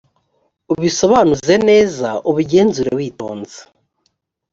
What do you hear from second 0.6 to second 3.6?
ubisobanuze neza, ubigenzure witonze.